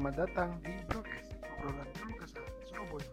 [0.00, 3.12] Selamat datang di Broadcast, obrolan kesah Surabaya.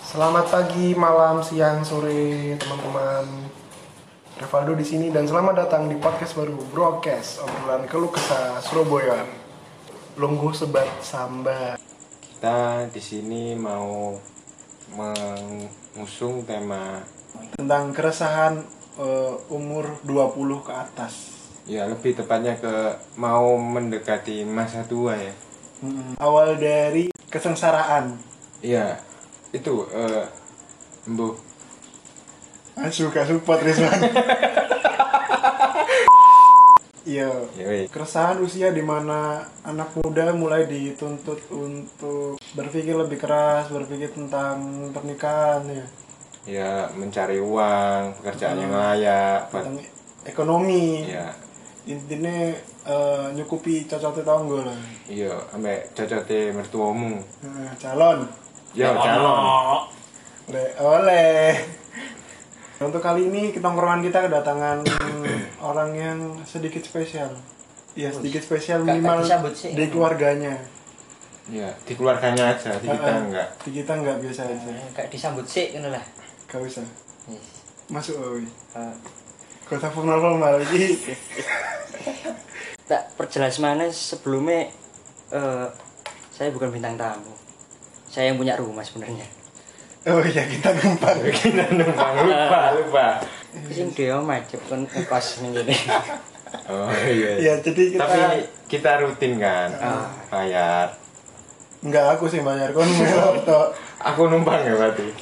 [0.00, 3.52] Selamat pagi, malam, siang, sore, teman-teman.
[4.40, 9.20] Revaldo di sini dan selamat datang di podcast baru Broadcast, obrolan keluh kesah Surabaya.
[10.16, 11.76] Lungguh sebat samba.
[12.24, 14.16] Kita di sini mau
[14.96, 17.04] mengusung tema
[17.52, 21.14] tentang keresahan eh, umur 20 ke atas.
[21.68, 22.74] ya lebih tepatnya ke
[23.20, 25.32] mau mendekati masa tua ya.
[25.84, 28.16] Mm, Awal dari kesengsaraan.
[28.64, 28.96] Iya,
[29.52, 30.24] itu eh
[31.08, 31.36] Mbuh.
[32.76, 34.00] Ah, suka support Rizwan.
[37.08, 37.32] Iya.
[37.56, 37.88] Ya.
[37.88, 44.60] Keresahan usia di mana anak muda mulai dituntut untuk berpikir lebih keras, berpikir tentang
[44.92, 45.88] pernikahan ya,
[46.48, 49.84] Ya mencari uang, pekerjaan yang layak, buat- tentang
[50.24, 51.04] ekonomi.
[51.04, 51.28] ya
[51.84, 52.52] Intinya
[52.84, 54.76] eh, nyukupi cocok tonggo lah.
[55.04, 57.20] iya ambek cocote mertuamu.
[57.42, 58.24] Nah, calon.
[58.72, 59.88] Ya calon.
[60.48, 61.52] Oleh, oleh.
[62.78, 64.84] Untuk kali ini ketongkrongan kita kedatangan
[65.68, 67.32] orang yang sedikit spesial.
[67.92, 69.24] Iya sedikit spesial minimal
[69.68, 70.54] di keluarganya.
[71.48, 73.48] Ya, di keluarganya aja, di kita Ah, enggak.
[73.64, 74.72] Di kita enggak biasa aja.
[74.92, 76.04] Kayak disambut sih kan lah.
[76.48, 76.86] Gak usah.
[77.28, 77.46] Yes.
[77.92, 78.16] Masuk.
[78.72, 78.94] Eh,
[79.68, 80.96] Gak usah formal formal lagi.
[82.88, 84.72] tak perjelas mana sebelumnya
[85.28, 85.68] eh,
[86.32, 87.36] saya bukan bintang tamu.
[88.08, 89.28] Saya yang punya rumah sebenarnya.
[90.08, 91.20] Oh iya kita numpang.
[91.36, 93.06] Kita numpang lupa, lupa.
[93.68, 95.76] Sing dia macet kan pas gini.
[96.64, 97.36] Oh iya.
[97.36, 98.40] Iya jadi kita Tapi
[98.72, 99.68] kita rutin kan,
[100.32, 100.88] bayar.
[101.84, 102.88] enggak aku sih bayar kon.
[104.00, 105.12] Aku numpang ya berarti.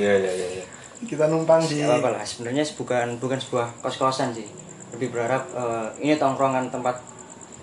[0.00, 0.48] Iya iya iya.
[0.56, 0.66] iya.
[1.04, 2.24] Kita numpang di Gak apa-apa lah.
[2.24, 4.48] Sebenarnya bukan bukan sebuah kos-kosan sih.
[4.96, 7.04] Lebih berharap eh, ini tongkrongan tempat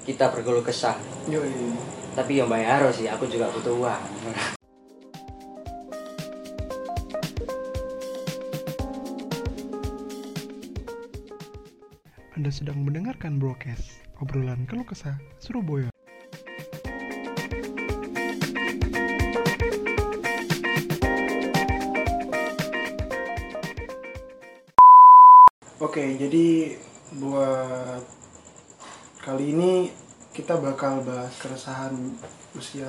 [0.05, 0.93] kita bergeluh kesah.
[1.25, 1.49] Yoi.
[2.13, 3.09] Tapi yang bayar sih.
[3.09, 4.03] Aku juga butuh uang.
[12.37, 15.96] Anda sedang mendengarkan broadcast obrolan keluh kesah Surabaya.
[25.97, 26.77] Oke, jadi
[27.17, 28.05] buat
[29.17, 29.89] kali ini
[30.29, 32.13] kita bakal bahas keresahan
[32.53, 32.85] usia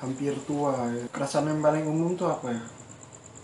[0.00, 0.88] hampir tua.
[0.88, 1.04] Ya.
[1.12, 2.64] Keresahan yang paling umum tuh apa ya?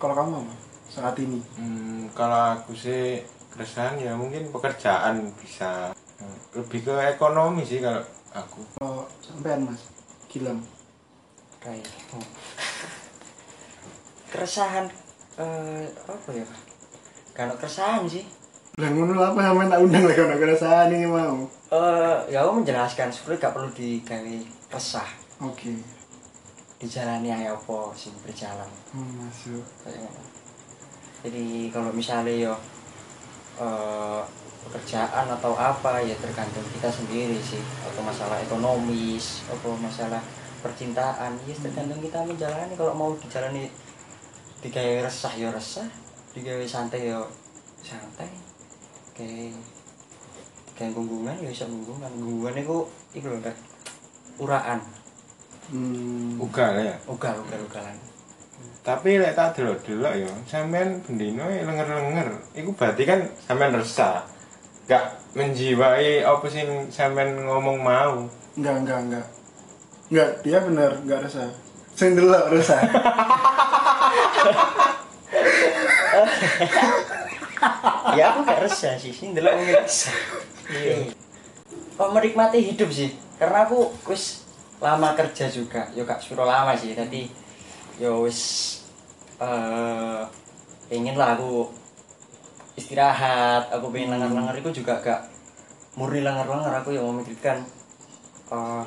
[0.01, 0.55] Kalau kamu apa
[0.89, 1.45] saat ini?
[1.61, 3.21] Hmm, kalau aku sih
[3.53, 8.01] keresahan ya mungkin pekerjaan bisa Hmm, lebih ke ekonomi sih kalau
[8.33, 8.65] aku.
[8.81, 9.93] Kalau sampean mas,
[10.33, 10.65] Gilang.
[11.61, 11.85] kayak
[12.17, 12.29] oh.
[14.33, 14.89] keresahan
[15.37, 16.61] eh, apa ya Pak?
[17.37, 18.25] Kalau keresahan sih
[18.75, 21.47] Lah ngono apa sampean tak undang lah kalau keresahan ini mau.
[21.71, 24.35] eh ya aku menjelaskan sebenarnya gak perlu digawe
[24.75, 25.07] resah
[25.43, 25.75] Oke.
[26.83, 28.67] dijalani ayo apa sing berjalan.
[28.91, 29.63] Hmm, masuk.
[31.23, 32.55] Jadi kalau misalnya yo
[33.63, 34.21] eh,
[34.67, 37.63] pekerjaan atau apa ya tergantung kita sendiri sih.
[37.87, 40.19] Atau masalah ekonomis atau masalah
[40.67, 42.75] percintaan ya tergantung kita menjalani.
[42.75, 43.71] Kalau mau dijalani
[44.67, 45.87] digawe resah ya resah.
[46.35, 47.23] Digawe santai ya
[47.87, 48.44] santai
[49.15, 49.55] kayak
[50.75, 52.77] kayak gunggungan ya bisa gunggungan gunggungan itu
[53.15, 53.57] itu loh Kak.
[54.43, 54.83] uraan
[55.73, 56.37] Hmm.
[56.37, 56.93] Ugal ya.
[57.09, 57.97] ugal ugal ugalan
[58.85, 62.53] Tapi lek tak delok-delok ya, sampean bendino ya lenger-lenger.
[62.53, 64.21] Iku berarti kan sampean resah.
[64.85, 68.29] Gak menjiwai apa sing sampean ngomong mau.
[68.61, 69.27] Enggak, enggak, enggak.
[70.13, 71.49] Enggak, dia bener enggak resah.
[71.97, 72.85] Sing delok resah.
[78.13, 79.13] ya aku gak resah sih.
[79.17, 80.13] Sih delok resah.
[80.69, 81.09] Iya.
[81.97, 83.17] Kok menikmati hidup sih?
[83.41, 84.45] Karena aku wis
[84.85, 85.89] lama kerja juga.
[85.97, 86.93] Yo gak suruh lama sih.
[86.93, 87.33] Tapi
[87.97, 88.41] yo wis
[89.41, 90.21] eh
[90.93, 91.73] pengen lah aku
[92.77, 93.73] istirahat.
[93.73, 95.25] Aku pengen lengar-lengar itu juga gak
[95.97, 97.65] murni lengar-lengar aku yang memikirkan
[98.53, 98.85] eh,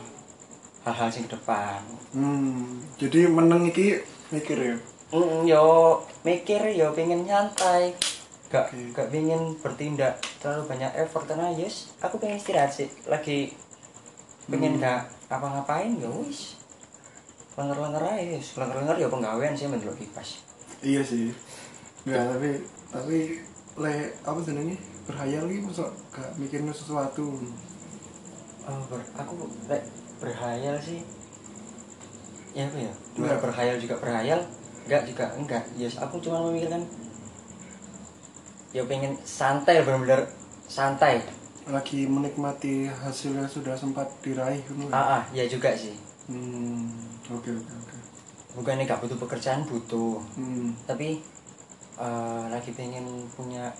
[0.85, 1.81] hal-hal sing ke depan.
[2.13, 2.79] Hmm.
[3.01, 3.99] Jadi meneng iki
[4.31, 4.77] mikir ya.
[5.07, 5.63] Mm, yo
[6.27, 7.95] mikir yo pengen nyantai
[8.47, 8.79] gak Oke.
[8.91, 13.51] gak pengen bertindak terlalu banyak effort karena yes aku pengen istirahat sih lagi
[14.45, 14.81] pengen Hmm.
[14.81, 16.55] gak apa-ngapain ya wis
[17.53, 18.53] lenger-lenger aja yes.
[18.53, 20.39] lenger-lenger ya penggawean sih menurut kipas
[20.77, 21.33] Iya sih.
[22.05, 22.49] Enggak, tapi
[22.87, 23.17] tapi
[23.75, 24.77] le apa jenenge?
[25.03, 27.33] Berhayal iki mosok gak mikirin sesuatu.
[28.63, 29.81] oh, ber- aku lek
[30.17, 31.01] berhayal sih
[32.53, 32.93] ya apa ya.
[33.13, 34.37] Dua berhayal juga berhayal
[34.85, 36.85] enggak juga enggak yes aku cuma memikirkan
[38.77, 40.29] ya pengen santai bener-bener
[40.69, 41.17] santai.
[41.65, 44.93] Lagi menikmati hasil yang sudah sempat diraih ya?
[44.93, 45.97] ah, ah ya juga sih.
[46.29, 46.85] Hmm
[47.33, 47.97] oke oke oke.
[48.61, 50.21] Bukannya gak butuh pekerjaan butuh.
[50.37, 50.77] Hmm.
[50.85, 51.17] Tapi
[51.97, 53.73] eh, lagi pengen punya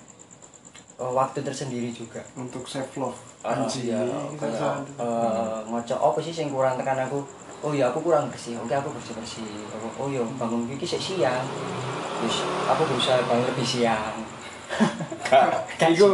[0.98, 2.20] eh, waktu tersendiri juga.
[2.34, 3.16] Untuk self love.
[3.46, 4.02] Ah, anjing iya,
[4.34, 4.82] kita kayak, salah.
[4.82, 7.22] eh, ngocok apa sih yang kurang tekan aku?
[7.62, 8.58] Oh iya aku kurang bersih.
[8.58, 9.46] Oke aku bersih bersih
[9.98, 11.46] oh iya bangun gigi siang.
[12.18, 14.27] Terus aku berusaha bangun lebih siang
[15.88, 16.06] iku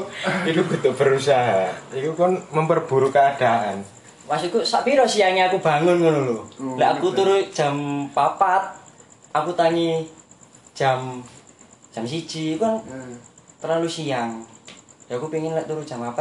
[0.45, 1.71] iku kudu berusaha.
[1.91, 3.83] Iku kan memperburuk keadaan.
[4.25, 6.37] Maksudku sak piro siangnya aku bangun ngono lho.
[6.57, 7.23] Oh, Lah aku gitu.
[7.23, 8.17] turu jam 4,
[9.31, 10.01] aku tangi
[10.73, 11.21] jam
[11.93, 13.15] jam siji itu kan Eh,
[13.61, 14.41] terlalu siang.
[15.07, 16.17] Ya aku pengen lek turu jam 4,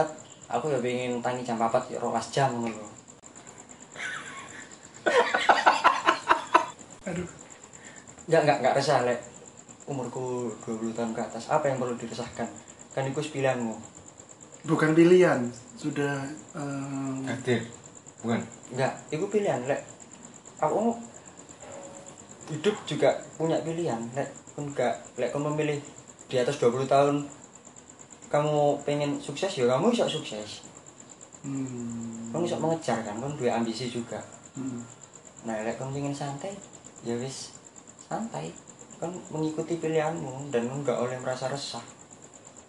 [0.46, 2.88] aku ya pengen tangi jam 4 ya rolas jam ngono lho.
[7.04, 7.28] aduh
[8.24, 9.20] Enggak enggak enggak resah lek
[9.84, 11.44] umurku 20 tahun ke atas.
[11.48, 12.48] Apa yang perlu diresahkan?
[12.94, 13.76] Kan itu pilihanmu.
[14.64, 15.44] bukan pilihan
[15.76, 16.24] sudah
[16.56, 17.68] eh, Hadir.
[18.24, 18.40] Bukan.
[18.72, 19.84] Enggak, itu pilihan lek
[20.64, 20.96] aku
[22.52, 25.80] hidup juga punya pilihan lek pun enggak lek kamu memilih
[26.28, 27.16] di atas 20 tahun
[28.32, 30.64] kamu pengen sukses ya kamu bisa sukses
[31.44, 34.20] hmm, kamu bisa mengejar kan kamu dua ambisi juga
[34.56, 34.82] hmm.
[35.48, 36.54] nah lek kamu pengen santai
[37.04, 37.56] ya wis
[38.08, 38.52] santai
[39.00, 41.84] kan mengikuti pilihanmu dan kamu nggak oleh merasa resah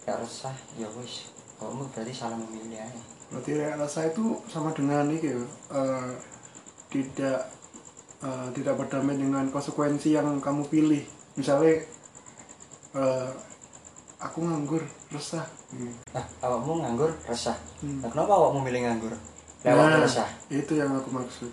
[0.05, 1.33] nggak resah ya wis.
[1.57, 3.01] Kamu berarti salah memilih aja?
[3.33, 5.37] Berarti rasa itu sama dengan ini ya
[5.73, 6.13] eh,
[6.87, 7.39] tidak
[8.21, 11.01] eh, tidak berdamai dengan konsekuensi yang kamu pilih.
[11.33, 11.81] Misalnya
[12.93, 13.29] eh,
[14.21, 15.43] aku nganggur resah.
[15.73, 15.91] Hmm.
[16.13, 17.57] nah awakmu nganggur resah?
[17.81, 17.99] Hmm.
[17.99, 19.13] nah kenapa awakmu milih nganggur?
[19.65, 20.29] Lewat Nah, resah?
[20.47, 21.49] itu yang aku maksud.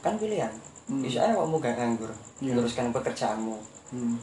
[0.00, 0.54] Kan pilihan.
[0.86, 1.02] Hmm.
[1.02, 2.06] bisa awakmu gak nganggur
[2.38, 2.54] Iya.
[2.54, 3.58] teruskan pekerjaanmu.
[3.90, 4.14] Hmm.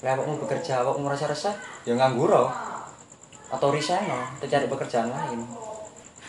[0.00, 1.52] Lah awakmu bekerja awakmu merasa resah
[1.84, 2.32] ya nganggur
[3.50, 5.42] atau resign atau cari pekerjaan lain.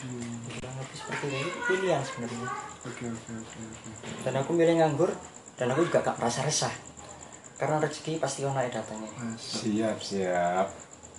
[0.01, 0.41] Hmm.
[0.49, 2.49] lebih seperti Itu pilihan sebenarnya.
[2.81, 5.11] Oke oke oke oke dan aku milih nganggur
[5.55, 6.73] dan aku juga gak merasa resah.
[7.61, 9.05] Karena rezeki pasti ono datangnya.
[9.37, 10.67] Siap, siap.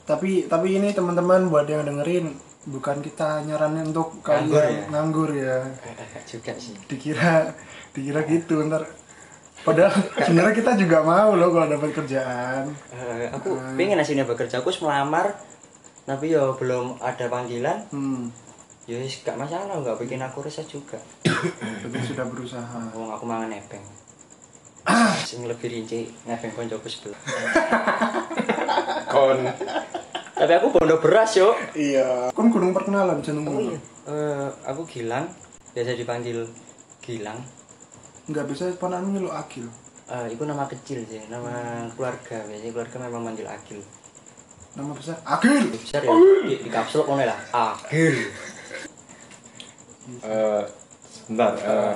[0.03, 2.35] tapi tapi ini teman-teman buat yang dengerin
[2.67, 4.83] bukan kita nyaranin untuk kalian Nganggur ya?
[4.91, 5.57] nganggur ya.
[6.19, 6.75] Gak juga sih.
[6.91, 7.55] Dikira
[7.95, 8.83] dikira gitu ntar
[9.63, 14.75] padahal sebenarnya kita juga mau loh kalau dapat kerjaan Eh, aku pengen aslinya bekerja aku
[14.75, 15.27] harus melamar
[16.03, 18.27] tapi ya belum ada panggilan hmm
[18.83, 23.47] ya wis gak masalah gak bikin aku resah juga berarti sudah berusaha Wong aku mangan
[23.47, 23.83] nebeng.
[25.23, 27.15] Sing lebih rinci nebeng koncoku sebelah.
[29.07, 29.47] Kon.
[30.35, 31.55] Tapi aku bondo beras yo.
[31.79, 33.79] iya kan gunung perkenalan jeneng Oh iya.
[34.11, 35.31] Eh, aku Gilang,
[35.71, 36.43] biasa dipanggil
[36.99, 37.39] Gilang.
[38.25, 39.67] Nggak bisa panahmu nyeluk akil
[40.03, 41.49] Eh, itu nama kecil sih, nama
[41.97, 42.37] keluarga.
[42.45, 43.81] Biasanya keluarga memang manggil Agil.
[44.73, 47.39] nama besar akil Besar ya, di, di kapsul ngono lah.
[47.49, 48.29] Agil.
[50.21, 50.63] Eh,
[51.07, 51.55] sebentar.
[51.55, 51.95] eh,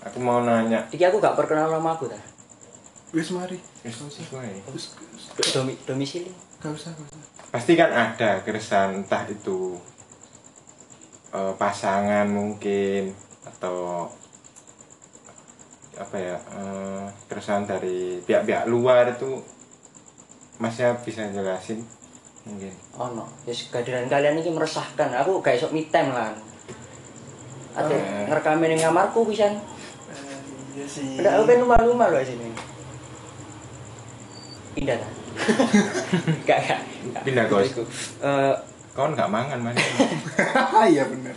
[0.00, 0.86] aku mau nanya.
[0.88, 2.22] Iki aku gak perkenal nama aku dah.
[3.08, 3.96] wis mari Wis,
[4.68, 4.92] wis
[5.50, 6.28] Domi, domisili.
[6.60, 9.80] gak usah gak usah Pasti kan ada keresahan entah itu
[11.32, 14.06] eh, pasangan mungkin atau
[15.98, 19.42] apa ya eh, keresahan dari pihak-pihak luar itu
[20.56, 21.82] masnya bisa jelasin
[22.42, 25.12] mungkin Oh no, yes, kehadiran kalian ini meresahkan.
[25.20, 26.32] Aku gak esok me time lah.
[27.76, 28.24] Ada Eh.
[28.26, 29.46] ngerekamin yang kamarku bisa.
[30.72, 32.48] iya sih Udah aku pengen rumah-rumah loh sini.
[34.74, 35.10] Pindah dah.
[36.48, 36.80] gak gak.
[37.12, 37.22] gak.
[37.22, 37.70] Pindah, Gos.
[37.70, 37.82] Iku.
[38.18, 38.54] Eh,
[38.98, 39.78] kawan nggak mangan mas
[40.90, 41.30] iya bener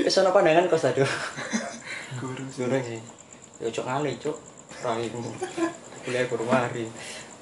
[0.00, 1.04] kesono pandangan kos aduh.
[2.50, 3.00] gurung sih Goreng sih.
[3.62, 4.36] Ya cok ngali cok.
[4.82, 5.30] Raimu.
[6.02, 6.86] Kuliah ke rumah hari.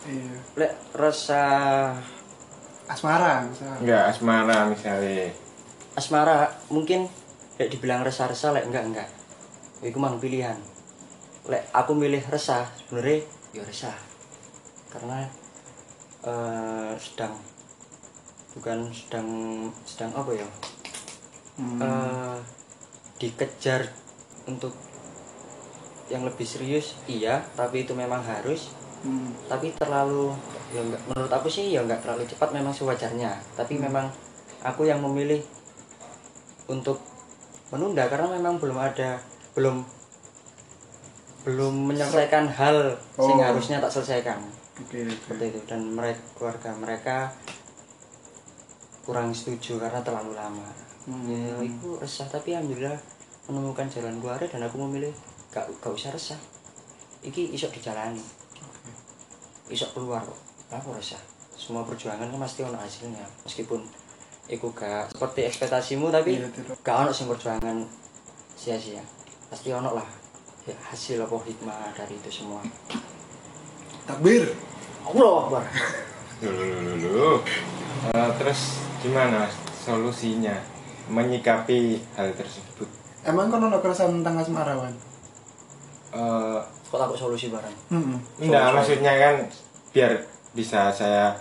[0.09, 1.43] iya Lek rasa
[2.89, 5.29] asmara misal nggak asmara misalnya
[5.93, 7.05] asmara mungkin
[7.61, 9.09] lek dibilang resah-resah lek enggak enggak.
[9.85, 10.57] Iku mang pilihan.
[11.51, 13.97] Lek aku milih resah, sebenarnya ya resah.
[14.89, 15.27] Karena
[16.25, 17.35] eh sedang
[18.57, 19.29] bukan sedang
[19.85, 20.49] sedang apa ya?
[21.59, 21.83] Hmm.
[21.83, 22.39] eh,
[23.19, 23.91] dikejar
[24.47, 24.73] untuk
[26.09, 28.73] yang lebih serius iya tapi itu memang harus.
[28.99, 29.31] Hmm.
[29.47, 30.35] tapi terlalu
[30.75, 33.31] ya enggak menurut aku sih ya enggak terlalu cepat memang sewajarnya.
[33.55, 34.11] Tapi memang
[34.67, 35.39] aku yang memilih
[36.67, 36.99] untuk
[37.71, 39.23] menunda karena memang belum ada
[39.55, 39.87] belum
[41.47, 43.39] belum menyelesaikan hal Oh.
[43.39, 44.43] harusnya tak selesaikan.
[44.83, 45.15] Oke oke.
[45.15, 45.61] Seperti itu.
[45.71, 47.17] Dan mereka keluarga mereka
[49.07, 50.69] kurang setuju karena terlalu lama.
[51.09, 51.25] Hmm.
[51.25, 52.99] ya itu resah tapi alhamdulillah
[53.49, 55.15] menemukan jalan keluar dan aku memilih
[55.59, 56.41] gak, gak usah resah.
[57.27, 58.23] Iki isok dijalani.
[59.67, 60.39] Isok keluar kok.
[60.71, 61.19] Aku rasa
[61.59, 63.27] semua perjuangan kan pasti ono hasilnya.
[63.43, 63.83] Meskipun
[64.47, 66.47] iku gak seperti ekspektasimu tapi Iya,
[66.87, 67.83] gak ono sing perjuangan
[68.55, 69.03] sia-sia.
[69.51, 70.07] Pasti ono lah.
[70.69, 72.63] Ya, hasil apa hikmah dari itu semua.
[74.07, 74.55] Takbir.
[75.09, 75.65] Allah Akbar.
[76.39, 77.31] Dulu, dulu, dulu.
[78.15, 80.55] Eh, terus gimana solusinya?
[81.09, 82.99] Menyikapi hal tersebut?
[83.29, 84.95] emang kan ada keresahan tentang asmara wan
[86.09, 88.17] Eh, kok takut solusi bareng hmm.
[88.41, 88.77] enggak, Solusi.
[88.77, 89.35] maksudnya kan
[89.93, 90.13] biar
[90.51, 91.37] bisa saya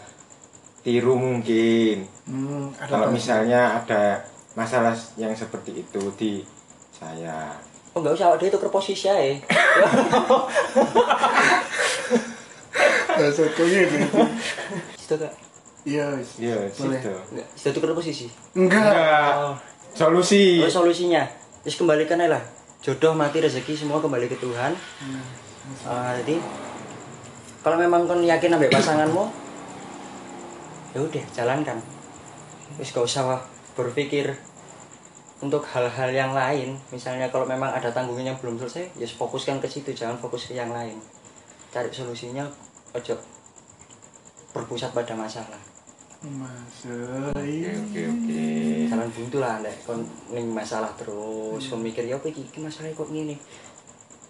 [0.84, 2.04] tiru mungkin.
[2.24, 4.20] Hmm, ada Kalau misalnya ada
[4.54, 6.44] masalah yang seperti itu di
[6.92, 7.56] saya.
[7.92, 9.40] oh nggak usah dia tuker posisi aja
[13.18, 13.98] Eh, sotonya gitu
[15.00, 15.34] itu gak
[15.82, 16.06] iya.
[16.38, 17.00] Iya, Boleh.
[17.00, 17.14] situ.
[17.34, 19.58] itu tuker posisi enggak Enggak.
[19.92, 20.62] Solusi.
[20.62, 21.24] Terus solusinya
[21.64, 22.44] terus kembalikan aja lah
[22.82, 24.74] jodoh mati rezeki semua kembali ke Tuhan.
[24.74, 25.24] Hmm.
[25.84, 26.40] Ah, jadi
[27.66, 29.28] kalau memang kon yakin ambek pasanganmu
[30.96, 31.78] ya udah jalankan.
[32.80, 33.44] Wis gak usah
[33.76, 34.34] berpikir
[35.44, 36.80] untuk hal-hal yang lain.
[36.90, 40.58] Misalnya kalau memang ada tanggungan yang belum selesai ya fokuskan ke situ jangan fokus ke
[40.58, 40.98] yang lain.
[41.70, 42.48] Cari solusinya
[42.96, 43.16] ojo
[44.56, 45.60] berpusat pada masalah.
[45.60, 45.77] Masa
[46.18, 48.42] Oke, oke, oke.
[48.90, 50.02] jangan buntu lah nek kon
[50.34, 53.38] ning masalah terus kon mikir ya apa iki iki masalah kok ngene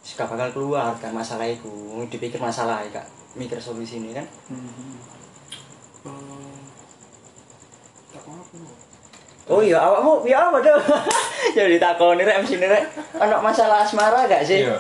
[0.04, 1.72] gak bakal keluar kan masalah itu
[2.12, 3.08] dipikir masalah ya kak
[3.40, 5.00] mikir solusi ini kan Hmm.
[6.08, 6.60] Eh,
[8.16, 8.68] tak apa lu?
[9.48, 10.80] Oh iya, awakmu ya apa tuh?
[11.58, 12.84] Jadi takoni rek mesti rek.
[13.20, 14.64] Ono masalah asmara gak sih?
[14.64, 14.80] Iya.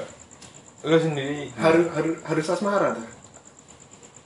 [0.87, 3.16] Lu sendiri harus harus harus asmara dah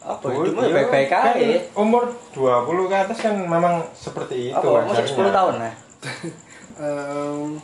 [0.02, 1.62] Apa Oh, itu mah baik-baik Kan aja.
[1.74, 5.30] Umur 20 ke atas kan memang seperti itu Apa masih wajarnya.
[5.30, 5.74] 10 tahun nah?
[6.82, 7.62] Em,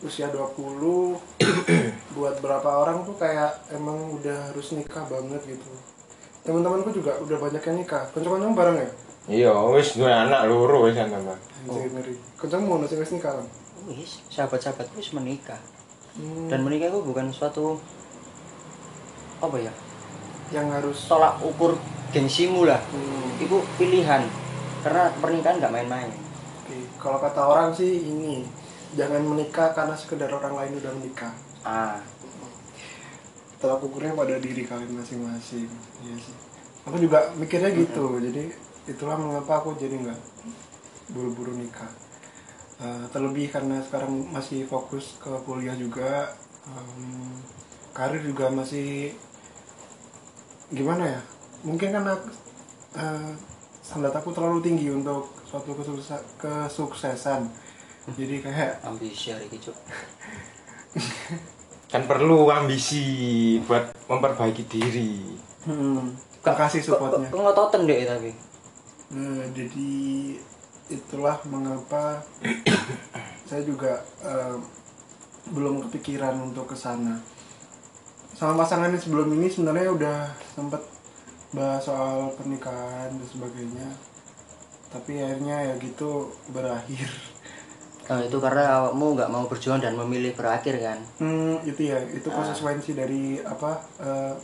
[0.00, 0.56] usia 20
[2.16, 5.68] buat berapa orang tuh kayak emang udah harus nikah banget gitu
[6.40, 8.90] teman-temanku juga udah banyak yang nikah kencang-kencang bareng ya
[9.28, 11.36] Iya, wis duwe anak loro wis kan tambah.
[11.68, 13.46] Ngeri kencang mau nasi wis nikah kan
[13.86, 15.60] Wis, sahabat-sahabatku wis menikah.
[16.16, 17.76] Hmm, Dan menikah itu bukan suatu
[19.38, 19.72] apa ya?
[20.50, 21.78] Yang harus Tolak ukur
[22.10, 22.82] gengsimu lah.
[22.90, 24.26] Hmm, Itu pilihan.
[24.82, 26.10] Karena pernikahan nggak main-main.
[27.02, 28.46] kalau kata orang sih ini
[28.94, 31.34] jangan menikah karena sekedar orang lain udah menikah.
[31.66, 31.98] Ah,
[33.58, 35.66] tolak ukurnya pada diri kalian masing-masing.
[36.06, 36.36] Iya sih.
[36.86, 38.54] Aku juga mikirnya gitu jadi
[38.86, 40.20] itulah mengapa aku jadi nggak
[41.10, 41.90] buru-buru nikah.
[42.80, 46.32] Eh, terlebih karena sekarang masih fokus ke kuliah juga
[46.64, 47.36] em,
[47.92, 49.12] karir juga masih
[50.70, 51.20] gimana ya
[51.66, 52.14] mungkin karena
[52.96, 53.30] eh,
[53.84, 57.50] standar aku terlalu tinggi untuk suatu kesuksesan
[58.16, 59.76] jadi kayak ambisi hari Cuk.
[61.92, 65.10] Kan perlu ambisi buat memperbaiki diri.
[65.66, 66.14] hmm,
[66.46, 68.30] makasih supportnya Kok ngototen deh tapi.
[69.10, 69.90] Nah, jadi
[70.90, 72.22] itulah mengapa
[73.50, 74.56] saya juga eh,
[75.50, 77.18] belum kepikiran untuk ke sana.
[78.32, 80.18] Sama pasangan yang sebelum ini sebenarnya udah
[80.48, 80.80] sempat
[81.50, 83.88] bahas soal pernikahan dan sebagainya.
[84.90, 87.06] Tapi akhirnya ya gitu berakhir.
[88.10, 90.98] Oh, itu karena awakmu nggak mau berjuang dan memilih berakhir kan?
[91.22, 94.34] Hmm, itu ya, itu konsekuensi dari apa eh,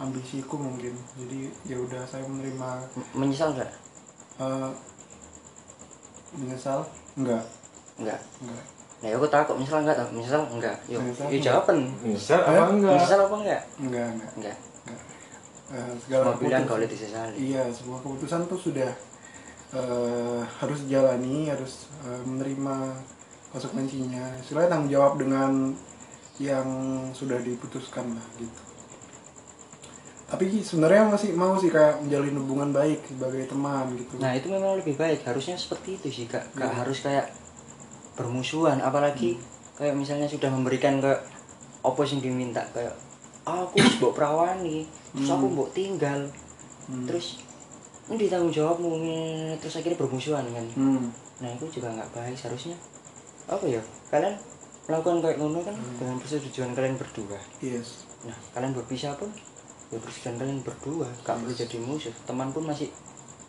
[0.00, 0.96] ambisiku mungkin.
[1.20, 2.68] Jadi ya udah saya menerima
[3.12, 3.70] Menyesal nggak?
[4.40, 4.70] eh,
[6.32, 6.80] menyesal
[7.12, 7.44] enggak
[8.00, 8.20] Enggak.
[8.40, 8.62] enggak
[9.02, 9.98] Nah, aku takut menyesal enggak?
[10.08, 10.76] Menyesal enggak?
[10.86, 11.44] Yuk, Menyesal yuk enggak.
[11.44, 11.78] jawaban.
[12.04, 12.92] Misal apa enggak?
[12.92, 13.62] Menyesal apa enggak?
[13.76, 14.56] enggak enggak Enggak.
[15.72, 17.34] Eh, segala Semua pilihan keputus- kalau disesali.
[17.40, 18.90] iya semua keputusan tuh sudah
[19.72, 22.76] eh, harus dijalani harus eh, menerima
[23.48, 25.72] konsekuensinya istilahnya tanggung jawab dengan
[26.36, 26.68] yang
[27.10, 28.60] sudah diputuskan lah gitu
[30.26, 34.76] tapi sebenarnya masih mau sih kayak menjalin hubungan baik sebagai teman gitu Nah, itu memang
[34.76, 35.24] lebih baik.
[35.24, 36.52] Harusnya seperti itu sih, Kak.
[36.52, 36.76] Gak Iya.
[36.78, 37.26] harus kayak
[38.12, 39.40] bermusuhan apalagi
[39.74, 41.12] kayak misalnya sudah memberikan ke
[41.82, 42.92] apa yang diminta kayak
[43.42, 45.54] aku wis mbok perawani, terus aku Hmm.
[45.56, 46.20] mbok tinggal.
[46.86, 47.06] Hmm.
[47.06, 47.42] Terus
[48.06, 49.22] ini tanggung jawabmu Nge.
[49.58, 50.66] terus akhirnya bermusuhan kan.
[50.74, 51.10] Hmm.
[51.42, 52.78] Nah, itu juga nggak baik seharusnya.
[53.50, 53.82] Apa ya?
[54.08, 54.38] Kalian
[54.86, 55.96] melakukan kayak ngono kan Hmm.
[55.98, 57.38] dengan persetujuan kalian berdua.
[57.58, 59.26] yes Nah, kalian berpisah pun
[59.90, 62.14] ya persetujuan kalian berdua, gak perlu jadi musuh.
[62.22, 62.86] Teman pun masih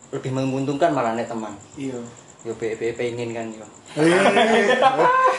[0.10, 1.54] lebih menguntungkan malah nek teman.
[1.76, 1.98] iya
[2.44, 3.64] Yo pe pe pengen kan yo.
[3.96, 4.76] eh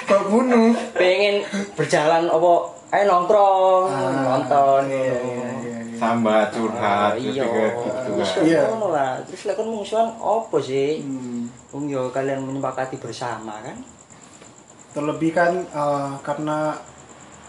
[0.04, 1.44] kok bunuh Pengen
[1.74, 2.52] berjalan apa
[2.94, 5.26] ayo nongkrong, Ah, nonton iya, ngono.
[5.26, 5.98] iya, iya, iya.
[5.98, 7.42] Sambat Ah, curhat iya.
[7.42, 8.42] gitu Terus kan.
[8.46, 8.62] Iya.
[8.70, 9.12] lah.
[9.26, 11.02] Terus lek kon mungsuhan apa sih?
[11.02, 11.50] Hmm.
[11.70, 13.76] Wong yo kalian menyepakati bersama kan?
[14.94, 16.70] terlebih kan eh, karena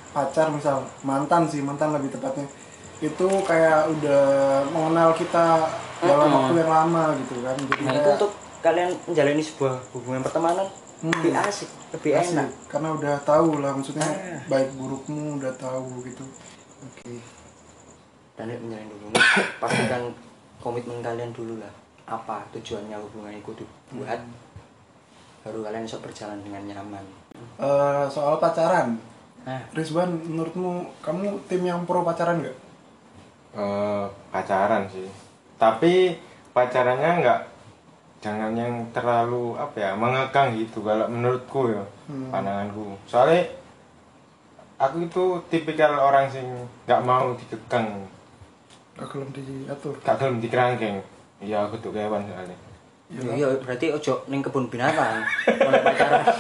[0.10, 2.50] pacar misal mantan sih mantan lebih tepatnya
[2.98, 4.26] itu kayak udah
[4.74, 5.70] mengenal kita
[6.06, 8.32] dalam waktu yang lama gitu kan jadi nah itu kayak untuk
[8.62, 11.12] kalian menjalani sebuah hubungan pertemanan Hmm.
[11.12, 12.34] lebih asik lebih asik.
[12.34, 12.50] enak.
[12.66, 14.42] karena udah tahu lah maksudnya Ah.
[14.48, 16.24] baik burukmu udah tahu gitu.
[16.82, 17.20] Oke.
[18.34, 19.22] Dan nek menjalin hubungan
[19.60, 20.04] pastikan
[20.58, 21.70] komitmen kalian dulu lah.
[22.08, 24.24] Apa tujuannya hubungan itu dibuat
[25.44, 27.06] baru kalian bisa berjalan dengan nyaman.
[27.60, 28.96] Eh, soal pacaran.
[29.44, 32.58] Nah Rizwan menurutmu kamu tim yang pro pacaran nggak?
[33.54, 35.06] Eh, pacaran sih
[35.56, 36.16] tapi
[36.52, 37.40] pacarannya nggak
[38.20, 42.30] jangan yang terlalu apa ya mengekang gitu kalau menurutku ya Hmm.
[42.30, 42.94] pandanganku.
[43.10, 43.50] Soalnya
[44.78, 46.46] aku itu tipikal orang sing
[46.86, 48.06] nggak mau dikekang.
[48.94, 49.98] Gak belum diatur.
[50.06, 51.02] Gak gelem dikerangkeng.
[51.42, 52.54] Iya aku tuh kewan soalnya.
[53.10, 53.32] Iya.
[53.36, 56.22] Iya, berarti ojo ning kebun binatang pacaran.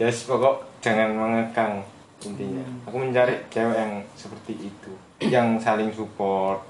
[0.00, 1.84] Yes pokok jangan mengekang
[2.20, 2.64] intinya.
[2.64, 2.84] Hmm.
[2.88, 6.64] aku mencari cewek yang seperti itu yang saling support.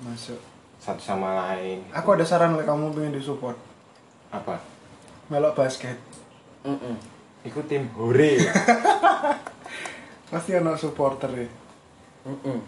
[0.00, 0.40] Masuk.
[0.76, 1.84] Satu sama lain.
[1.92, 3.54] Aku ada saran lah kamu pengen disupport.
[4.28, 4.58] Apa?
[5.28, 5.94] Melok basket.
[6.62, 6.94] Mm-mm.
[7.42, 8.38] ikut tim hore.
[10.30, 11.48] Pasti anak supporter ya
[12.22, 12.58] Mm-mm.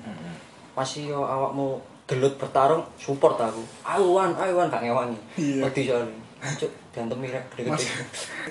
[0.74, 3.62] masih yo awakmu gelut bertarung support aku.
[3.86, 5.14] Ayuan ayuan gak ngewangi.
[5.38, 5.62] Iya.
[5.62, 6.18] wedi soalnya.
[6.58, 7.86] Cuk, diantem mirek gede-gede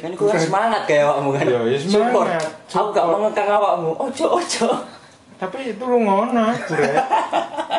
[0.01, 1.43] kan iku kan semangat kayak awakmu kan.
[1.45, 2.25] Iya, iya, support.
[2.25, 2.47] Semangat.
[2.71, 3.19] aku gak Support.
[3.19, 3.91] mengekang awakmu.
[3.99, 4.67] Ojo ojo
[5.43, 6.95] tapi itu lu ngono aku rek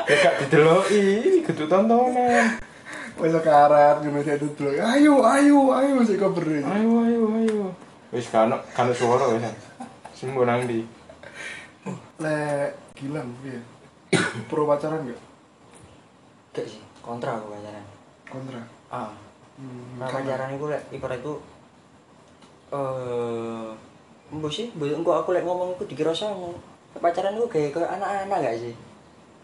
[0.04, 2.61] ya gak dideloki kudu tontonan
[3.14, 4.75] Wes karat ngono dia dulu.
[4.75, 6.61] Ayo, ayo, ayo sik beri.
[6.61, 7.59] ayo ayo ayo
[8.12, 9.49] wis kan kan suara wis
[10.12, 10.85] sembuh nang di
[12.21, 13.59] Le gilang ya.
[14.50, 15.21] Pro pacaran enggak?
[16.54, 17.85] gak sih kontra aku pacaran
[18.28, 18.61] Kontra.
[18.92, 19.11] ah
[19.54, 21.35] Hmm, nah, pacaran itu lek ibarat itu
[22.75, 23.71] eh
[24.35, 26.50] mbok sih mbok aku lek ngomong iku dikira sama
[26.98, 28.74] pacaran itu kayak ke anak-anak gak sih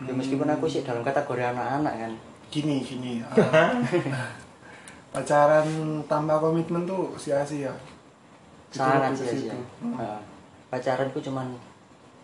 [0.01, 2.13] ya meskipun aku sih dalam kategori anak-anak kan
[2.51, 3.23] gini gini.
[3.23, 3.71] ah,
[5.15, 5.69] pacaran
[6.11, 7.71] tanpa komitmen tuh sia-sia.
[8.75, 9.59] Sangat sia-sia situ.
[9.87, 10.19] Nah,
[10.67, 11.47] pacaran itu cuman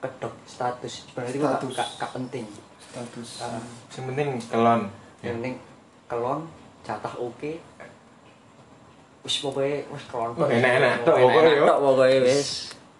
[0.00, 1.74] kedok status gak, Status.
[1.74, 2.46] gak, gak penting
[2.78, 3.30] Status.
[3.42, 3.60] Ah.
[3.96, 4.80] yang penting kelon
[5.24, 5.54] ya yang penting
[6.06, 6.40] kelon
[6.86, 7.52] jatah oke
[9.26, 11.64] wis pokoknya wis kelon enak-enak tok pokoknya, yo.
[11.66, 12.50] tok pokoknya wis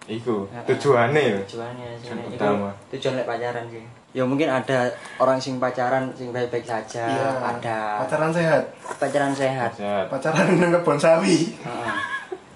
[0.07, 0.63] iku Ah, ah.
[0.65, 2.71] tujuannya ya tujuannya sih utama.
[2.89, 7.29] tujuan lek pacaran sih ya mungkin ada orang sing pacaran sing baik-baik saja Iya.
[7.37, 8.63] ada Pacaran sehat.
[8.95, 11.51] pacaran sehat sehat Pacaran nang kebon sawi.
[11.53, 11.95] Heeh.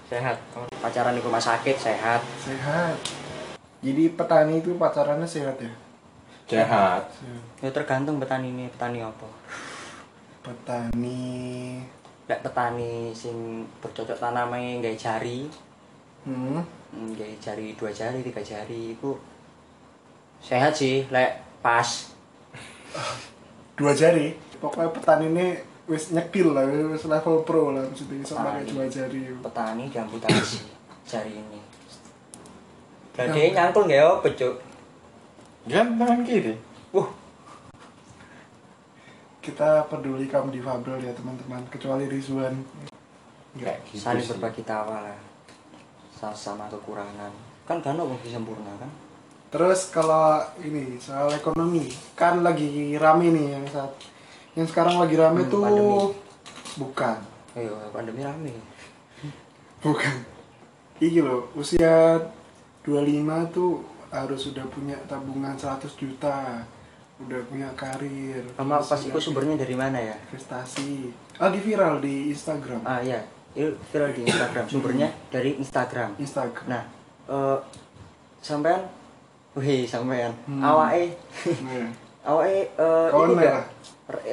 [0.07, 0.35] sehat
[0.79, 2.95] pacaran di rumah sakit sehat Sehat.
[3.79, 5.71] Jadi petani itu pacarannya sehat ya?
[6.47, 7.61] sehat Sehat.
[7.61, 9.27] ya tergantung petani ini petani apa
[10.41, 11.77] Petani.
[12.25, 13.35] lek petani sing
[13.77, 15.45] bercocok tanamnya nggak jari
[16.21, 16.62] Hmm.
[16.91, 19.15] nggak jari dua jari tiga jari itu
[20.43, 22.12] sehat sih lek pas.
[23.79, 24.36] Dua jari.
[24.62, 25.45] Pokoknya petani ini
[25.89, 29.34] wis nyekil lah, wis level pro lah maksudnya bisa pakai dua jari.
[29.41, 30.62] petani diamputasi
[31.12, 31.60] jari ini.
[33.17, 34.55] Jadi nyangkul nggak ya becuk.
[35.65, 36.53] Kan tangan kiri.
[36.91, 37.10] Wuh,
[39.41, 42.53] Kita peduli kaum difabel ya teman-teman, kecuali Rizwan.
[43.51, 45.17] kayak gitu saling berbagi tawa lah
[46.21, 47.34] sama, sama kekurangan
[47.65, 48.91] kan kan mau sempurna kan
[49.51, 53.91] Terus kalau ini soal ekonomi, kan lagi rame nih yang saat
[54.55, 55.97] yang sekarang lagi rame Hmm, tuh pandemi.
[56.79, 57.17] bukan,
[57.60, 58.55] ayo pandemi rame
[59.84, 60.15] bukan.
[61.03, 62.15] Iki loh, usia
[62.88, 66.63] 25 tuh harus sudah punya tabungan 100 juta,
[67.19, 68.47] udah punya karir.
[68.55, 71.12] sama pas itu sumbernya dari mana ya investasi.
[71.36, 72.88] Lagi viral di Instagram.
[72.88, 73.19] ah iya
[73.51, 74.65] itu viral di Instagram.
[74.67, 76.15] Sumbernya dari Instagram.
[76.17, 76.65] Instagram.
[76.71, 76.83] nah
[77.27, 77.57] eh
[78.39, 78.81] sampean?
[79.55, 80.31] Wih sampean.
[80.47, 80.63] Hmm.
[80.63, 81.11] awake?
[81.63, 81.91] Nah,
[82.31, 83.63] awake eh Kawan itu gak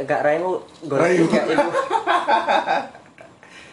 [0.06, 0.52] gak raimu
[0.86, 1.26] Raimu.
[1.30, 1.68] gak itu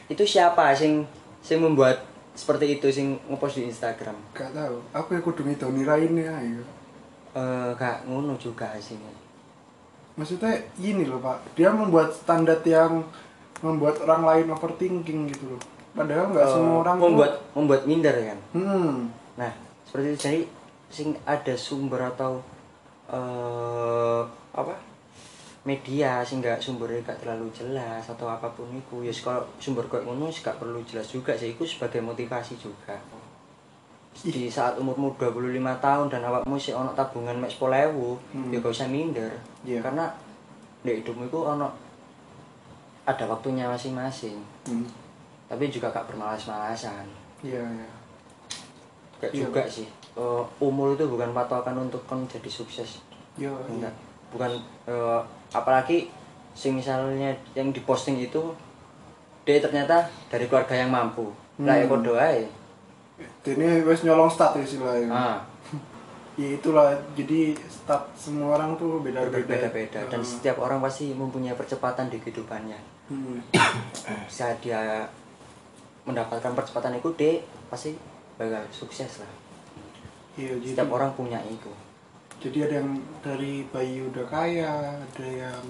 [0.05, 1.05] itu siapa sing
[1.41, 2.01] sing membuat
[2.35, 4.17] seperti itu sing ngepost di Instagram?
[4.33, 4.81] Gak tahu.
[4.91, 6.63] Aku yang kudu ngidoni raine ayo.
[7.35, 8.95] eh gak ngono juga sih
[10.15, 13.03] Maksudnya gini loh pak, dia membuat standar yang
[13.59, 15.61] membuat orang lain overthinking gitu loh.
[15.91, 18.39] Padahal nggak Eh, semua orang tuh- membuat membuat minder kan?
[18.51, 18.93] Hmm,
[19.35, 19.51] nah
[19.83, 20.19] seperti itu.
[20.21, 20.41] Jadi
[20.87, 22.43] sing ada sumber atau
[23.07, 24.75] eh apa?
[25.63, 30.05] Media sing gak sumbernya gak terlalu jelas atau apa pun itu ya kalau sumber kayak
[30.05, 31.51] ngono sih gak perlu jelas juga sih.
[31.51, 32.93] Itu sebagai motivasi juga.
[34.15, 35.41] Di saat umurmu 25
[35.75, 37.97] tahun dan awakmu sih ono tabungan mek 10.000
[38.31, 38.47] Hmm.
[38.47, 39.31] ya gak usah minder.
[39.61, 39.81] Iya.
[39.81, 40.05] karena
[40.79, 41.73] di hidupmu itu ono
[43.05, 44.85] ada waktunya masing-masing hmm.
[45.47, 47.05] tapi juga gak bermalas-malasan
[47.45, 47.89] Iya, iya.
[49.21, 49.45] Gak Iya.
[49.45, 49.85] juga sih.
[50.17, 53.05] Eh, umur itu bukan patokan untuk kon jadi sukses.
[53.37, 53.93] Yo, Enggak.
[54.33, 54.49] Bukan
[54.89, 55.19] eh,
[55.53, 56.09] apalagi
[56.57, 58.41] sing misalnya yang diposting itu
[59.45, 61.29] dia ternyata dari keluarga yang mampu.
[61.61, 62.17] Lah ya Hmm.
[62.17, 62.49] ae.
[63.45, 65.37] ini wes nyolong stat istilahnya Ah,
[66.35, 71.53] ya itulah jadi stat semua orang tuh beda-beda berbeda-beda dan Eh, setiap orang pasti mempunyai
[71.53, 72.75] percepatan di kehidupannya.
[73.07, 73.39] hmm.
[74.27, 75.07] Saat dia
[76.03, 77.95] mendapatkan percepatan itu dia pasti
[78.35, 79.31] bakal sukses lah.
[80.35, 81.71] iya jadi Setiap orang punya itu.
[82.37, 85.63] jadi ada yang dari bayi udah kaya ada yang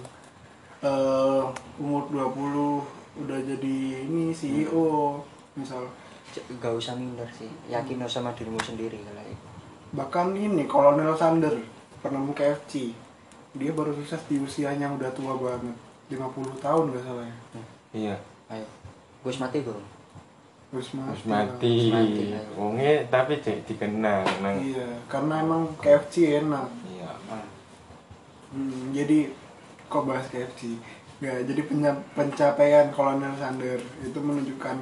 [0.81, 1.43] eh
[1.77, 2.83] umur 20
[3.21, 5.21] udah jadi ini CEO
[5.53, 5.87] misal
[6.27, 9.47] C- Gak usah minder sih, yakin sama dirimu sendiri kalau itu.
[9.95, 11.55] Bahkan ini Kolonel Sander
[12.03, 12.91] penemu KFC
[13.55, 15.75] dia baru sukses di usianya udah tua banget.
[16.11, 17.37] 50 tahun gak salah ya.
[17.95, 18.15] Iya.
[18.51, 18.67] Ayo,
[19.23, 19.81] gue mati bro.
[20.69, 21.23] Terus mati, harus
[21.95, 22.25] mati.
[23.07, 26.67] Tapi jadi dikenang nang iya karena emang KFC enak.
[26.91, 27.09] Iya.
[28.51, 29.31] Hmm, jadi
[29.87, 30.77] kok bahas KFC?
[31.23, 31.61] Nggak, jadi
[32.11, 34.77] pencapaian Kolonel Sander itu menunjukkan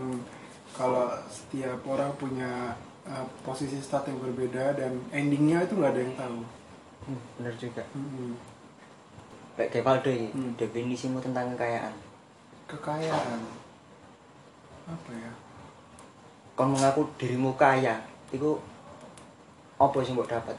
[0.73, 2.73] kalau setiap orang punya
[3.07, 6.39] uh, posisi stat yang berbeda dan endingnya itu nggak ada yang tahu.
[7.03, 7.83] hmm, bener juga.
[7.91, 8.33] Hmm.
[9.53, 10.51] Kayak Gevaldo ini, Hmm.
[10.57, 11.93] definisimu tentang kekayaan.
[12.65, 13.39] Kekayaan
[14.83, 15.31] apa ya?
[16.53, 18.59] Kau mengaku dirimu kaya, itu
[19.79, 20.57] apa sih mbok dapat?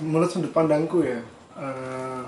[0.00, 1.20] Menurut sudut pandangku ya,
[1.58, 2.22] eh,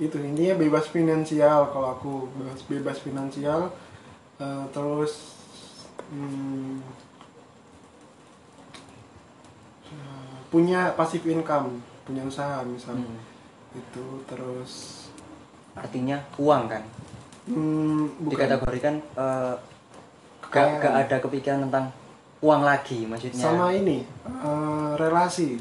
[0.00, 3.68] itu intinya bebas finansial kalau aku bebas, bebas finansial,
[4.40, 5.36] eh, terus
[6.08, 6.80] hmm,
[10.50, 13.06] punya passive income, punya usaha misalnya.
[13.06, 13.28] Hmm.
[13.70, 15.06] itu terus
[15.78, 16.82] Artinya uang kan?
[17.46, 18.30] hmm, bukan.
[18.34, 19.54] Dikategorikan eh,
[20.50, 21.94] gak, gak ada kepikiran tentang
[22.42, 23.38] uang lagi maksudnya.
[23.38, 25.54] sama ini eh, relasi.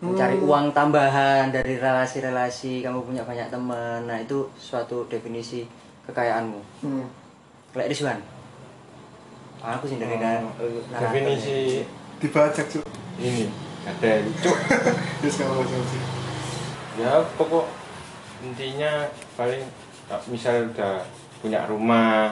[0.00, 4.04] Mencari Hmm, uang tambahan dari relasi-relasi kamu punya banyak teman.
[4.08, 5.64] Nah itu suatu definisi
[6.08, 6.60] kekayaanmu.
[6.84, 7.04] Hmm.
[7.72, 8.20] kayak Rizwan?
[9.64, 10.44] Aku sih dari kan
[11.00, 11.84] definisi
[12.20, 12.84] dibaca cuy
[13.16, 13.48] ini
[13.84, 14.56] ada cuk.
[15.20, 16.02] Terus kalau sih
[16.94, 17.66] ya pokok
[18.40, 19.02] intinya
[19.34, 19.66] paling
[20.30, 21.02] misal udah
[21.42, 22.30] punya rumah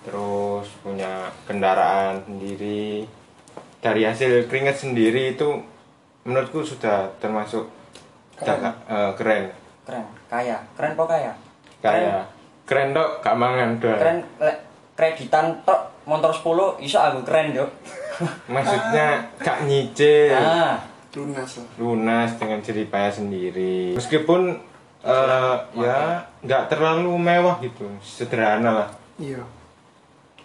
[0.00, 3.04] terus punya kendaraan sendiri
[3.84, 5.60] dari hasil keringat sendiri itu
[6.24, 7.68] menurutku sudah termasuk
[8.40, 8.48] Keren.
[8.48, 9.44] jaga- eh, keren.
[9.84, 10.04] Keren.
[10.32, 10.56] Kaya.
[10.72, 11.32] Keren kok kaya?
[11.84, 12.24] Kayak
[12.64, 12.96] keren.
[12.96, 14.18] Dok gak mangan doang keren
[14.96, 17.68] kreditan tok motor 10 iso aku keren yo
[18.48, 20.78] maksudnya gak nyicil ah.
[21.10, 21.68] Lunas lah.
[21.74, 23.98] Lunas dengan jeripaya sendiri.
[23.98, 24.62] Meskipun
[25.02, 27.90] eh, ya nggak terlalu mewah gitu.
[27.98, 28.88] Sederhana lah.
[29.18, 29.42] Iya.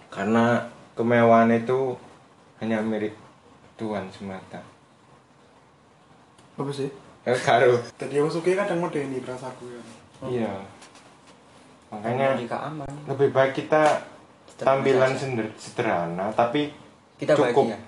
[0.10, 0.66] Karena
[0.98, 1.94] kemewahan itu
[2.58, 3.14] hanya milik
[3.78, 4.64] Tuhan semata.
[6.58, 6.90] Apa sih?
[7.26, 9.82] Eh karo tadi yang suka kadang modeni perasaku ya.
[10.26, 10.54] Iya.
[11.94, 14.02] Makanya jika aman lebih baik kita
[14.58, 15.14] tampilan
[15.60, 16.74] sederhana tapi
[17.16, 17.80] kita cukup bahagia.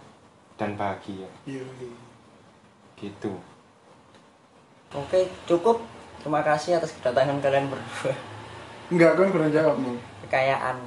[0.56, 1.28] dan bahagia.
[1.44, 1.92] Iya iya.
[2.96, 3.36] gitu.
[4.96, 5.84] Oke cukup.
[6.24, 8.16] Terima kasih atas kedatangan kalian berdua.
[8.92, 10.78] Enggak kan kurang jawab nih kekayaan.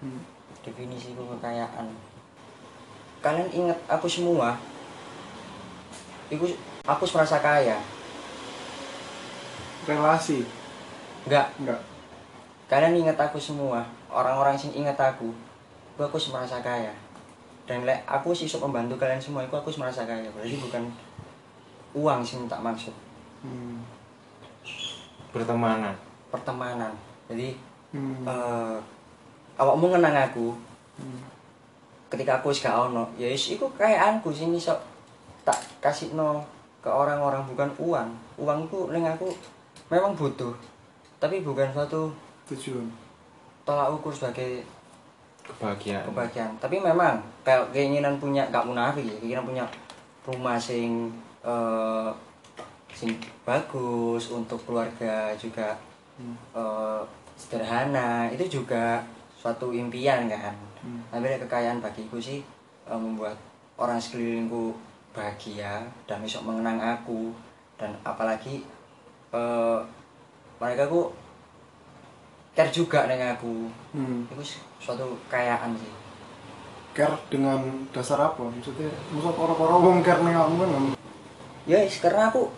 [0.00, 0.20] Hmm.
[0.60, 1.88] definisi kekayaan.
[3.24, 4.60] Kalian ingat aku semua?
[6.28, 6.46] Aku
[6.84, 7.80] aku merasa kaya.
[9.88, 10.44] Relasi?
[11.24, 11.48] Enggak.
[11.56, 11.80] Enggak.
[12.68, 13.88] Kalian ingat aku semua?
[14.12, 15.32] Orang-orang sing ingat aku?
[15.96, 16.92] Aku aku merasa kaya
[17.68, 20.82] dan lek aku sih iso membantu kalian semua aku aku merasa kaya berarti bukan
[21.96, 22.94] uang sih tak maksud
[23.42, 23.80] hmm.
[25.34, 25.94] pertemanan
[26.30, 26.92] pertemanan
[27.26, 27.54] jadi
[27.90, 28.22] Hmm.
[28.22, 28.78] eh
[29.58, 30.54] awakmu ngenang aku
[30.94, 31.18] Hmm.
[32.06, 34.78] ketika aku gak ono ya wis iku kekayaanku sing iso
[35.42, 36.44] tak kasih no
[36.78, 39.28] ke orang-orang bukan uang uang itu aku
[39.90, 40.54] memang butuh
[41.18, 42.14] tapi bukan suatu
[42.46, 42.86] tujuan
[43.66, 44.62] tolak ukur sebagai
[45.56, 49.64] kebahagiaan kebahagiaan tapi memang kayak keinginan punya gak munafik ya keinginan punya
[50.22, 51.10] rumah sing
[51.40, 52.10] eh,
[52.92, 55.74] sing bagus untuk keluarga juga
[56.20, 56.36] Hmm.
[56.52, 57.00] eh,
[57.32, 59.00] sederhana itu juga
[59.32, 60.52] suatu impian kan
[60.84, 61.00] Hmm.
[61.08, 62.44] tapi kekayaan bagiku sih
[62.84, 63.36] eh, membuat
[63.80, 64.76] orang sekelilingku
[65.16, 67.32] bahagia dan bisa mengenang aku
[67.80, 68.60] dan apalagi
[69.32, 69.80] eh,
[70.60, 71.08] mereka ku
[72.60, 73.72] care juga dengan aku.
[73.96, 74.28] Hmm.
[74.28, 75.92] itu suatu kekayaan sih.
[76.92, 78.44] Care dengan dasar apa?
[78.44, 80.84] Maksudnya maksud orang-orang wong care nih kamu kan?
[81.64, 82.52] Ya yes, karena aku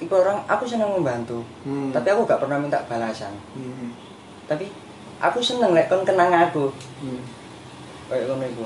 [0.00, 1.44] tipe orang aku senang membantu.
[1.68, 1.92] Hmm.
[1.92, 3.36] tapi aku gak pernah minta balasan.
[3.52, 3.92] Hmm.
[4.48, 4.72] tapi
[5.20, 6.72] aku seneng lek kon kenang aku.
[7.04, 7.20] Hmm.
[8.08, 8.64] kayak ngono iku.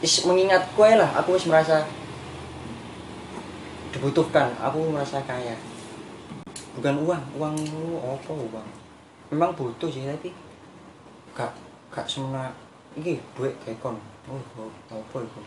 [0.00, 1.84] Is mengingat kue lah aku wis merasa
[3.92, 4.56] dibutuhkan.
[4.56, 5.52] Aku merasa kaya.
[6.72, 8.79] Bukan uang uang lu apa uang
[9.30, 10.34] memang butuh sih tapi
[11.32, 11.54] gak
[11.94, 12.50] gak semena
[12.98, 13.94] iki duit kekon
[14.26, 15.40] oh oh, apa itu?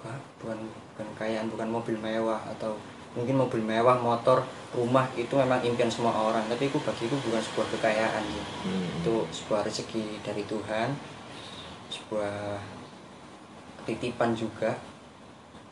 [0.00, 2.72] Gak bukan bukan kekayaan bukan mobil mewah atau
[3.12, 4.40] mungkin mobil mewah motor
[4.72, 6.44] rumah itu memang impian semua orang.
[6.48, 8.44] Tapi itu bagiku bukan sebuah kekayaan sih.
[8.64, 8.86] Hmm.
[9.00, 10.96] itu sebuah rezeki dari Tuhan
[11.90, 12.56] sebuah
[13.84, 14.72] titipan juga.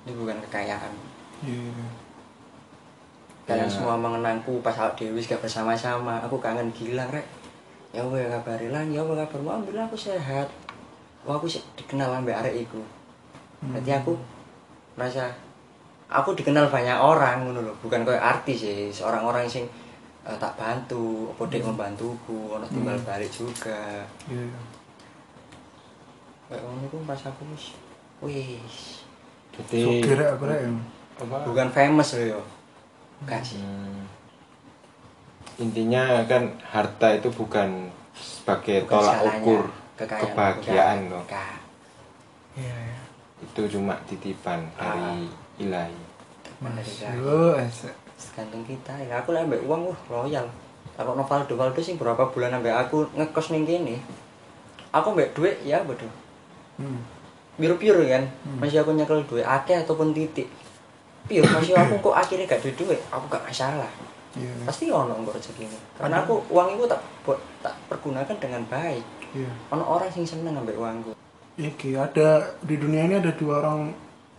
[0.05, 0.93] Itu bukan kekayaan.
[1.45, 2.08] Iya.
[3.49, 3.73] Kalian Ya.
[3.73, 7.25] semua mengenangku pas awak dewi gak bersama-sama aku kangen gila rek
[7.89, 10.49] ya apa ya kabar lan ya apa kabarmu alhamdulillah aku sehat
[11.25, 12.81] Wah, aku sih dikenal ambek arek iku
[13.65, 14.13] berarti aku
[14.95, 15.33] merasa
[16.07, 19.65] aku dikenal banyak orang ngono lho bukan kayak artis ya seorang orang sing
[20.23, 24.45] eh, tak bantu apa dek membantuku ono timbal balik juga Iya.
[26.47, 27.65] kayak ngono iku pas aku wis
[28.23, 28.77] wis
[29.51, 30.61] Jadi Sugih aku rek.
[30.61, 30.71] ya.
[31.19, 31.37] apa?
[31.45, 32.41] bukan famous loh yo
[33.27, 34.07] gak sih Hmm.
[35.59, 39.63] Intinya kan harta itu bukan sebagai Bukan tolak ukur
[39.99, 41.25] kekayaan, kebahagiaan loh.
[41.27, 41.51] Iya.
[42.63, 42.99] iya.
[43.43, 45.27] Itu cuma titipan dari
[45.59, 45.99] ilahi.
[48.19, 48.95] Tergantung kita.
[49.03, 50.47] Ya aku lah ambek uang wah loyal.
[50.95, 53.99] Kalau Novaldo Valdo sih berapa bulan ambek aku ngekos ning kene.
[54.95, 56.11] Aku ambek duit ya bodoh.
[56.79, 57.03] Hmm.
[57.59, 58.23] biru-biru kan.
[58.63, 60.47] Masih aku nyekel duit akeh ataupun titik
[61.29, 63.91] pure masih aku kok akhirnya gak duit duit aku gak masalah
[64.37, 64.53] Iya.
[64.69, 65.67] pasti ono kok rezeki
[65.99, 69.51] karena aku uang itu tak buat tak pergunakan dengan baik Iya.
[69.73, 71.17] ono orang sing seneng ambek uangku
[71.59, 73.91] Iki ada di dunia ini ada dua orang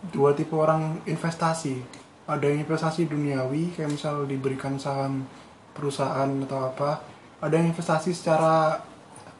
[0.08, 1.76] dua tipe orang investasi.
[2.24, 5.28] Ada yang investasi duniawi kayak misal diberikan saham
[5.76, 7.04] perusahaan atau apa.
[7.44, 8.80] Ada yang investasi secara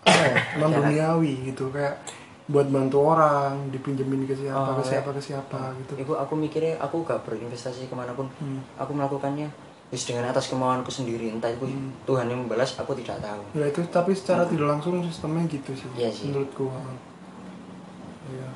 [0.05, 2.05] ya, non duniawi gitu kayak
[2.51, 4.99] buat bantu orang, dipinjemin ke siapa, Oh, ke ya.
[4.99, 5.93] siapa ke siapa gitu.
[5.97, 8.59] Iku aku mikirnya aku gak berinvestasi ke mana pun Hmm.
[8.75, 9.47] aku melakukannya
[9.89, 11.91] wis dengan atas kemauanku sendiri entah itu Hmm.
[12.05, 15.87] Tuhan yang membalas aku tidak tahu Ya itu tapi secara tidak langsung sistemnya gitu sih.
[15.97, 16.27] Iya sih.
[16.29, 16.67] Menurutku.
[18.29, 18.49] Iya.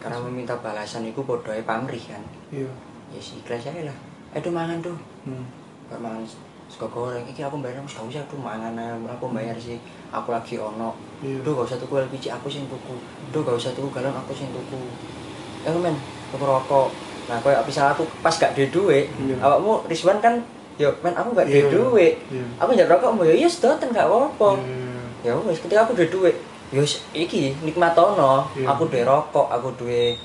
[0.00, 2.72] karena meminta balasan itu bodohnya pamrih kan Iya.
[3.10, 3.96] ya sih ikhlas aja lah
[4.32, 5.44] eh tuh mangan tuh Hmm.
[5.86, 6.24] gak mangan
[6.70, 8.78] sego goreng iki aku bayar gak usah tuh mangan
[9.10, 9.82] aku bayar sih.
[10.14, 10.94] Aku lagi ono.
[11.18, 12.94] Duh gak usah tuku LPG aku sing tuku.
[13.34, 14.78] Duh gak usah tuku galon aku sing tuku.
[15.66, 15.98] Ya men,
[16.30, 16.94] tuku rokok.
[17.26, 19.10] Nah kayak misal aku pas gak ada duit.
[19.42, 20.38] Awakmu Rizwan kan
[20.80, 22.14] Yo men aku gak ada duit.
[22.56, 24.56] Aku njak rokok mau yes doten gak apa-apa.
[25.20, 25.36] Iya.
[25.36, 26.36] Ya wis ketika aku ada duit
[26.72, 28.48] wis iki nikmat ono.
[28.56, 28.72] Iya.
[28.72, 30.16] Aku duwe rokok, aku duwe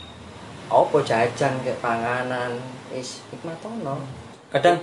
[0.72, 2.56] apa jajan kayak panganan
[2.96, 4.00] wis nikmat ono.
[4.48, 4.80] Kadang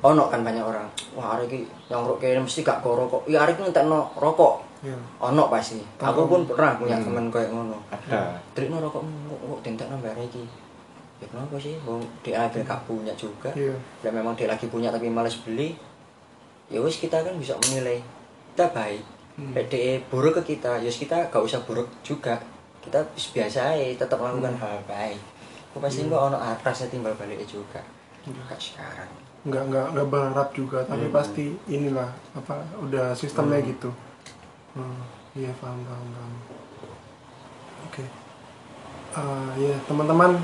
[0.00, 0.88] ono kan banyak orang.
[1.12, 1.58] Wah hari ini
[1.92, 3.22] yang rokok kayaknya mesti gak go rokok.
[3.28, 4.68] Iya hari ini entekno rokok.
[4.80, 4.96] Iya.
[5.20, 7.76] ono pasti aku pun pernah punya temen kayak ngono.
[7.92, 8.32] Ada.
[8.56, 10.40] Trikno rokok kok tentek nambah iki
[11.20, 11.76] ya kenapa sih?
[11.84, 13.52] Wong dia akhirnya gak punya juga.
[13.52, 13.76] Iya.
[14.00, 15.76] dan memang dia lagi punya tapi males beli.
[16.72, 18.00] Ya wis kita kan bisa menilai.
[18.56, 19.04] Kita baik.
[19.36, 19.52] Hmm.
[19.52, 22.40] Dia buruk ke kita ya kita gak usah buruk juga.
[22.80, 24.64] Kita biasa aja tetap melakukan Hmm.
[24.64, 25.20] hal baik.
[25.70, 27.84] Aku pasti kok ono rasa timbal baliknya juga.
[28.24, 31.14] Gak sekarang nggak nggak nggak berharap juga tapi Hmm.
[31.14, 33.88] pasti inilah apa udah sistemnya gitu
[34.70, 35.00] Hmm,
[35.32, 36.32] iya paham paham paham
[37.84, 38.04] oke
[39.10, 40.38] Eh, ya teman-teman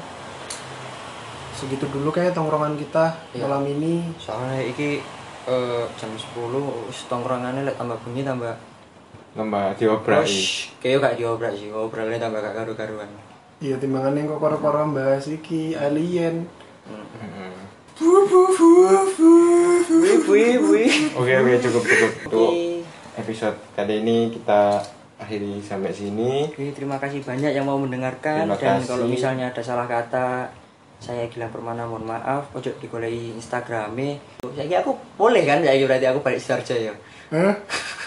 [1.52, 3.46] segitu dulu kayak tongkrongan kita Iya.
[3.46, 5.00] malam ini soalnya iki
[5.46, 6.26] eh, jam 10
[6.84, 8.56] wis tongkrongannya lek tambah bunyi tambah
[9.36, 10.24] Nambah diobrai.
[10.24, 13.10] Wih, kayaknya gak diobrak sih, ngobrolnya tambah gak karu-karuan.
[13.58, 16.48] iya timbangan yang kok koro-koro bahas iki alien
[16.86, 17.65] Hmm.
[21.16, 22.10] Oke oke cukup cukup.
[22.28, 22.52] Untuk
[23.16, 24.84] episode kali ini kita
[25.16, 26.52] akhiri sampai sini.
[26.52, 28.88] Oke, terima kasih banyak yang mau mendengarkan Terima dan kasih.
[28.92, 30.52] kalau misalnya ada salah kata
[30.96, 34.16] saya Gilang Permana mohon maaf ojo digolei Instagramnya
[34.48, 36.92] saya aku boleh kan saya berarti aku balik Sidoarjo ya
[37.32, 37.52] Hah?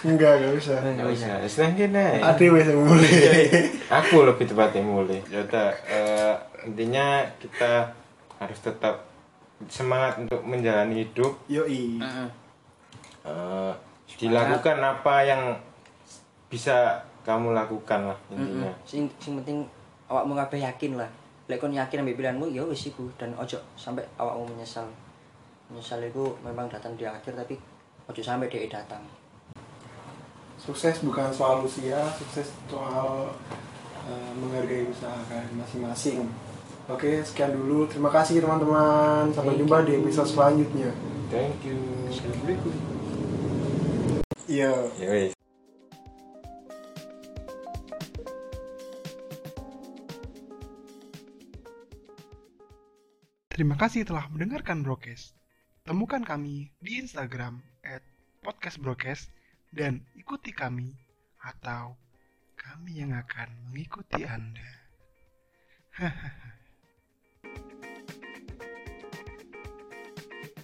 [0.01, 1.33] enggak enggak bisa Nggak usah.
[1.45, 2.17] Senang kene.
[2.17, 3.13] ada wes yang mulai
[3.89, 5.17] Aku lebih tepatnya mulai.
[5.27, 6.33] Yaudah, eh,
[6.65, 7.89] intinya kita
[8.37, 9.08] harus tetap
[9.67, 11.35] semangat untuk menjalani hidup.
[11.51, 11.99] yoi.
[13.27, 13.73] Eh,
[14.15, 15.41] dilakukan apa yang
[16.47, 18.71] bisa kamu lakukan lah intinya.
[18.87, 19.67] sing sing penting
[20.07, 21.09] awakmu kabeh yakin lah.
[21.51, 23.05] Lek kon yakin ambil pilihanmu ya wis iku.
[23.19, 24.87] Dan ojo sampai awakmu menyesal.
[25.69, 27.59] Menyesal itu memang datang di akhir tapi
[28.07, 29.03] ojo sampai dia datang.
[30.55, 33.29] Sukses bukan soal usia sukses soal
[34.07, 36.23] eh, menghargai usaha kalian masing-masing
[36.89, 40.89] oke sekian dulu terima kasih teman-teman sampai Thank jumpa di episode selanjutnya
[41.29, 41.77] Thank you.
[42.09, 42.73] Assalamualaikum
[44.49, 45.33] iya Ya wes.
[53.59, 55.35] Terima kasih telah mendengarkan Brokes.
[55.83, 57.99] Temukan kami di Instagram at
[58.39, 59.27] podcastbrokes
[59.75, 60.95] dan ikuti kami
[61.43, 61.99] atau
[62.55, 64.69] kami yang akan mengikuti Anda.
[65.91, 66.47] Hahaha.